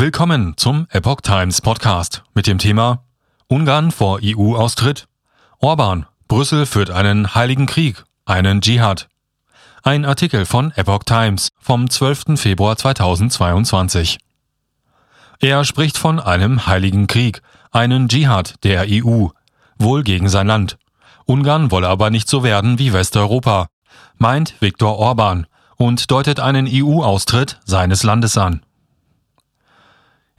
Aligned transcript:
Willkommen 0.00 0.54
zum 0.56 0.86
Epoch 0.88 1.20
Times 1.20 1.60
Podcast 1.60 2.22
mit 2.32 2.46
dem 2.46 2.56
Thema 2.56 3.04
Ungarn 3.48 3.90
vor 3.90 4.20
EU-Austritt. 4.24 5.06
Orban, 5.58 6.06
Brüssel 6.26 6.64
führt 6.64 6.90
einen 6.90 7.34
heiligen 7.34 7.66
Krieg, 7.66 8.02
einen 8.24 8.62
Dschihad. 8.62 9.08
Ein 9.82 10.06
Artikel 10.06 10.46
von 10.46 10.72
Epoch 10.74 11.02
Times 11.04 11.50
vom 11.60 11.90
12. 11.90 12.40
Februar 12.40 12.78
2022. 12.78 14.16
Er 15.38 15.64
spricht 15.64 15.98
von 15.98 16.18
einem 16.18 16.66
heiligen 16.66 17.06
Krieg, 17.06 17.42
einen 17.70 18.08
Dschihad 18.08 18.54
der 18.64 18.86
EU, 18.88 19.26
wohl 19.78 20.02
gegen 20.02 20.30
sein 20.30 20.46
Land. 20.46 20.78
Ungarn 21.26 21.70
wolle 21.70 21.88
aber 21.88 22.08
nicht 22.08 22.30
so 22.30 22.42
werden 22.42 22.78
wie 22.78 22.94
Westeuropa, 22.94 23.66
meint 24.16 24.54
Viktor 24.62 24.98
Orban 24.98 25.46
und 25.76 26.10
deutet 26.10 26.40
einen 26.40 26.66
EU-Austritt 26.66 27.60
seines 27.66 28.02
Landes 28.02 28.38
an. 28.38 28.62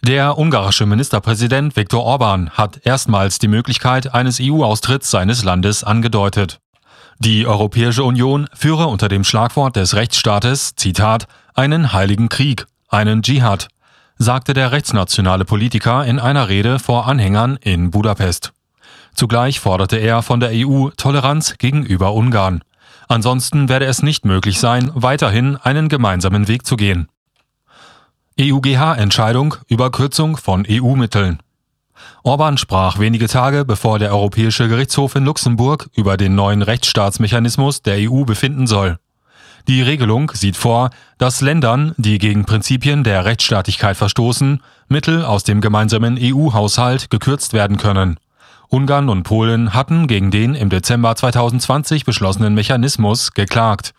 Der 0.03 0.39
ungarische 0.39 0.87
Ministerpräsident 0.87 1.75
Viktor 1.75 2.03
Orban 2.03 2.49
hat 2.49 2.79
erstmals 2.85 3.37
die 3.37 3.47
Möglichkeit 3.47 4.15
eines 4.15 4.39
EU-Austritts 4.41 5.11
seines 5.11 5.43
Landes 5.43 5.83
angedeutet. 5.83 6.59
Die 7.19 7.45
Europäische 7.45 8.03
Union 8.03 8.47
führe 8.51 8.87
unter 8.87 9.09
dem 9.09 9.23
Schlagwort 9.23 9.75
des 9.75 9.93
Rechtsstaates, 9.93 10.75
Zitat, 10.75 11.27
einen 11.53 11.93
heiligen 11.93 12.29
Krieg, 12.29 12.65
einen 12.89 13.21
Dschihad, 13.21 13.67
sagte 14.17 14.55
der 14.55 14.71
rechtsnationale 14.71 15.45
Politiker 15.45 16.03
in 16.03 16.17
einer 16.17 16.49
Rede 16.49 16.79
vor 16.79 17.07
Anhängern 17.07 17.57
in 17.61 17.91
Budapest. 17.91 18.53
Zugleich 19.13 19.59
forderte 19.59 19.97
er 19.97 20.23
von 20.23 20.39
der 20.39 20.49
EU 20.51 20.89
Toleranz 20.97 21.59
gegenüber 21.59 22.15
Ungarn. 22.15 22.63
Ansonsten 23.07 23.69
werde 23.69 23.85
es 23.85 24.01
nicht 24.01 24.25
möglich 24.25 24.59
sein, 24.59 24.89
weiterhin 24.95 25.57
einen 25.57 25.89
gemeinsamen 25.89 26.47
Weg 26.47 26.65
zu 26.65 26.75
gehen. 26.75 27.07
EUGH-Entscheidung 28.39 29.55
über 29.67 29.91
Kürzung 29.91 30.37
von 30.37 30.65
EU-Mitteln. 30.69 31.39
Orban 32.23 32.57
sprach 32.57 32.99
wenige 32.99 33.27
Tage 33.27 33.65
bevor 33.65 33.99
der 33.99 34.11
Europäische 34.11 34.67
Gerichtshof 34.67 35.15
in 35.15 35.25
Luxemburg 35.25 35.89
über 35.95 36.17
den 36.17 36.35
neuen 36.35 36.61
Rechtsstaatsmechanismus 36.61 37.81
der 37.81 37.97
EU 38.09 38.23
befinden 38.23 38.67
soll. 38.67 38.97
Die 39.67 39.81
Regelung 39.81 40.31
sieht 40.33 40.55
vor, 40.55 40.89
dass 41.17 41.41
Ländern, 41.41 41.93
die 41.97 42.17
gegen 42.17 42.45
Prinzipien 42.45 43.03
der 43.03 43.25
Rechtsstaatlichkeit 43.25 43.97
verstoßen, 43.97 44.61
Mittel 44.87 45.23
aus 45.23 45.43
dem 45.43 45.61
gemeinsamen 45.61 46.17
EU-Haushalt 46.19 47.09
gekürzt 47.09 47.53
werden 47.53 47.77
können. 47.77 48.17
Ungarn 48.69 49.09
und 49.09 49.23
Polen 49.23 49.73
hatten 49.73 50.07
gegen 50.07 50.31
den 50.31 50.55
im 50.55 50.69
Dezember 50.69 51.15
2020 51.15 52.05
beschlossenen 52.05 52.53
Mechanismus 52.53 53.33
geklagt. 53.33 53.93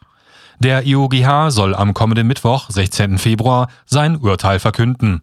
Der 0.65 0.87
IOGH 0.87 1.51
soll 1.51 1.75
am 1.75 1.93
kommenden 1.93 2.29
Mittwoch, 2.29 2.71
16. 2.71 3.19
Februar, 3.19 3.67
sein 3.85 4.17
Urteil 4.17 4.61
verkünden. 4.61 5.23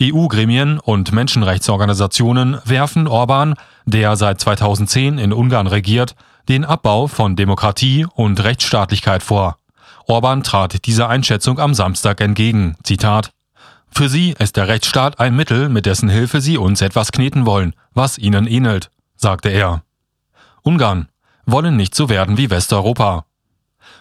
EU-Gremien 0.00 0.78
und 0.78 1.10
Menschenrechtsorganisationen 1.10 2.56
werfen 2.64 3.08
Orban, 3.08 3.56
der 3.84 4.14
seit 4.14 4.40
2010 4.40 5.18
in 5.18 5.32
Ungarn 5.32 5.66
regiert, 5.66 6.14
den 6.48 6.64
Abbau 6.64 7.08
von 7.08 7.34
Demokratie 7.34 8.06
und 8.14 8.44
Rechtsstaatlichkeit 8.44 9.24
vor. 9.24 9.58
Orban 10.06 10.44
trat 10.44 10.86
dieser 10.86 11.08
Einschätzung 11.08 11.58
am 11.58 11.74
Samstag 11.74 12.20
entgegen. 12.20 12.76
Zitat 12.84 13.32
Für 13.90 14.08
sie 14.08 14.36
ist 14.38 14.56
der 14.56 14.68
Rechtsstaat 14.68 15.18
ein 15.18 15.34
Mittel, 15.34 15.68
mit 15.68 15.84
dessen 15.84 16.08
Hilfe 16.08 16.40
sie 16.40 16.58
uns 16.58 16.80
etwas 16.80 17.10
kneten 17.10 17.44
wollen, 17.44 17.74
was 17.92 18.18
ihnen 18.18 18.46
ähnelt, 18.46 18.92
sagte 19.16 19.48
er. 19.48 19.82
Ungarn 20.62 21.08
wollen 21.44 21.76
nicht 21.76 21.96
so 21.96 22.08
werden 22.08 22.38
wie 22.38 22.50
Westeuropa. 22.50 23.24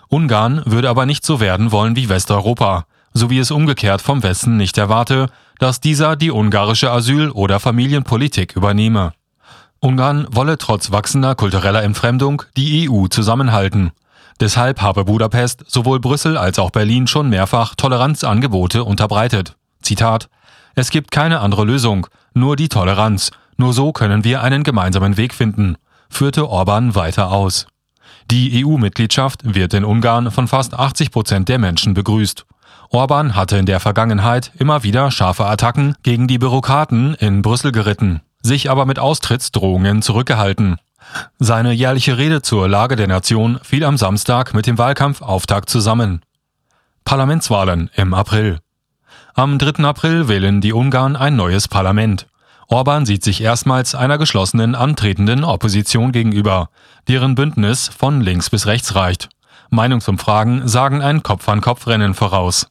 Ungarn 0.10 0.64
würde 0.66 0.90
aber 0.90 1.06
nicht 1.06 1.24
so 1.24 1.40
werden 1.40 1.72
wollen 1.72 1.96
wie 1.96 2.10
Westeuropa, 2.10 2.86
so 3.14 3.30
wie 3.30 3.38
es 3.38 3.52
umgekehrt 3.52 4.02
vom 4.02 4.24
Westen 4.24 4.58
nicht 4.58 4.78
erwarte, 4.80 5.28
dass 5.60 5.82
dieser 5.82 6.16
die 6.16 6.32
ungarische 6.32 6.92
Asyl- 6.92 7.30
oder 7.30 7.60
Familienpolitik 7.60 8.56
übernehme. 8.56 9.14
Ungarn 9.80 10.28
wolle 10.32 10.58
trotz 10.58 10.92
wachsender 10.92 11.36
kultureller 11.36 11.84
Entfremdung 11.84 12.42
die 12.58 12.90
EU 12.90 13.08
zusammenhalten. 13.08 13.92
Deshalb 14.40 14.82
habe 14.82 15.06
Budapest 15.06 15.64
sowohl 15.68 16.00
Brüssel 16.00 16.38
als 16.38 16.58
auch 16.58 16.72
Berlin 16.72 17.06
schon 17.06 17.30
mehrfach 17.30 17.76
Toleranzangebote 17.76 18.84
unterbreitet. 18.84 19.58
Zitat 19.82 20.28
Es 20.76 20.90
gibt 20.90 21.12
keine 21.12 21.40
andere 21.42 21.66
Lösung, 21.66 22.08
nur 22.34 22.56
die 22.56 22.70
Toleranz. 22.70 23.32
Nur 23.58 23.74
so 23.74 23.92
können 23.92 24.24
wir 24.24 24.42
einen 24.42 24.64
gemeinsamen 24.64 25.18
Weg 25.18 25.34
finden, 25.34 25.76
führte 26.10 26.50
Orban 26.50 26.96
weiter 26.96 27.32
aus. 27.32 27.68
Die 28.32 28.64
EU-Mitgliedschaft 28.64 29.56
wird 29.56 29.74
in 29.74 29.84
Ungarn 29.84 30.30
von 30.30 30.48
fast 30.48 30.76
80 30.76 31.10
Prozent 31.10 31.50
der 31.50 31.58
Menschen 31.58 31.96
begrüßt. 31.96 32.46
Orban 32.90 33.36
hatte 33.36 33.58
in 33.58 33.66
der 33.66 33.80
Vergangenheit 33.80 34.52
immer 34.60 34.84
wieder 34.84 35.10
scharfe 35.10 35.48
Attacken 35.48 35.96
gegen 36.04 36.28
die 36.28 36.38
Bürokraten 36.38 37.16
in 37.16 37.42
Brüssel 37.42 37.72
geritten, 37.72 38.22
sich 38.44 38.70
aber 38.70 38.86
mit 38.86 39.00
Austrittsdrohungen 39.00 40.04
zurückgehalten. 40.04 40.78
Seine 41.40 41.72
jährliche 41.72 42.20
Rede 42.20 42.44
zur 42.44 42.68
Lage 42.68 42.96
der 42.96 43.08
Nation 43.08 43.60
fiel 43.64 43.84
am 43.84 43.98
Samstag 43.98 44.54
mit 44.54 44.68
dem 44.68 44.78
Wahlkampfauftakt 44.78 45.68
zusammen. 45.68 46.22
Parlamentswahlen 47.06 47.90
im 47.96 48.14
April. 48.14 48.60
Am 49.34 49.58
3. 49.58 49.84
April 49.86 50.28
wählen 50.28 50.62
die 50.62 50.74
Ungarn 50.74 51.16
ein 51.16 51.36
neues 51.36 51.68
Parlament. 51.68 52.28
Orban 52.72 53.08
sieht 53.08 53.24
sich 53.24 53.42
erstmals 53.42 53.96
einer 53.96 54.20
geschlossenen 54.20 54.76
antretenden 54.76 55.44
Opposition 55.44 56.12
gegenüber, 56.12 56.70
deren 57.08 57.34
Bündnis 57.34 57.90
von 57.90 58.22
links 58.22 58.52
bis 58.52 58.68
rechts 58.68 58.94
reicht. 58.94 59.30
Meinungsumfragen 59.72 60.68
sagen 60.68 61.02
ein 61.02 61.24
Kopf-an-Kopf-Rennen 61.24 62.14
voraus. 62.14 62.68